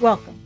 [0.00, 0.38] Welcome.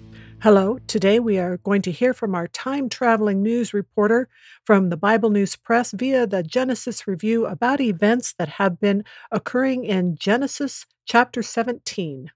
[0.42, 0.78] Hello.
[0.86, 4.28] Today we are going to hear from our time traveling news reporter
[4.64, 9.84] from the Bible News Press via the Genesis Review about events that have been occurring
[9.84, 12.30] in Genesis chapter 17.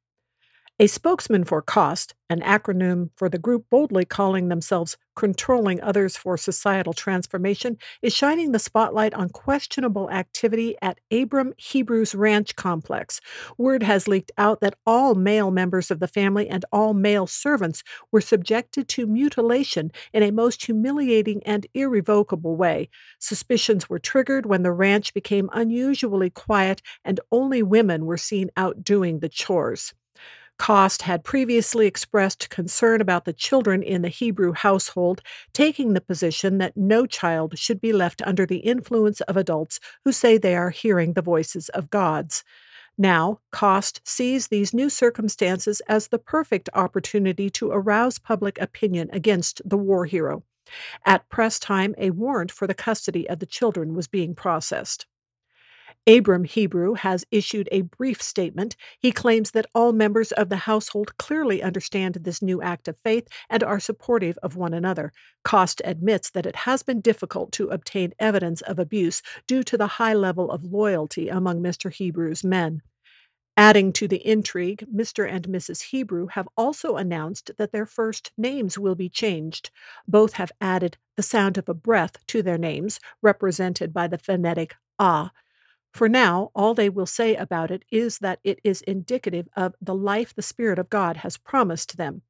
[0.81, 6.37] A spokesman for COST, an acronym for the group boldly calling themselves Controlling Others for
[6.37, 13.21] Societal Transformation, is shining the spotlight on questionable activity at Abram Hebrew's ranch complex.
[13.57, 17.85] Word has leaked out that all male members of the family and all male servants
[18.11, 22.89] were subjected to mutilation in a most humiliating and irrevocable way.
[23.21, 28.83] Suspicions were triggered when the ranch became unusually quiet and only women were seen out
[28.83, 29.95] doing the chores.
[30.59, 35.21] Cost had previously expressed concern about the children in the Hebrew household,
[35.53, 40.13] taking the position that no child should be left under the influence of adults who
[40.13, 42.45] say they are hearing the voices of gods.
[42.97, 49.61] Now, Cost sees these new circumstances as the perfect opportunity to arouse public opinion against
[49.69, 50.45] the war hero.
[51.05, 55.07] At press time, a warrant for the custody of the children was being processed.
[56.07, 58.77] Abram Hebrew has issued a brief statement.
[58.99, 63.27] He claims that all members of the household clearly understand this new act of faith
[63.49, 65.13] and are supportive of one another.
[65.45, 69.87] Cost admits that it has been difficult to obtain evidence of abuse due to the
[69.87, 71.91] high level of loyalty among Mr.
[71.95, 72.83] Hebrew's men.
[73.57, 75.29] Adding to the intrigue, Mr.
[75.31, 75.83] and Mrs.
[75.83, 79.71] Hebrew have also announced that their first names will be changed.
[80.09, 84.75] Both have added the sound of a breath to their names, represented by the phonetic
[84.99, 85.31] ah.
[85.95, 89.95] For now, all they will say about it is that it is indicative of the
[89.95, 92.23] life the Spirit of God has promised them.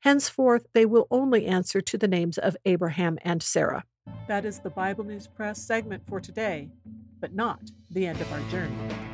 [0.00, 3.84] Henceforth, they will only answer to the names of Abraham and Sarah.
[4.28, 6.70] That is the Bible News Press segment for today,
[7.18, 7.58] but not
[7.90, 9.07] the end of our journey.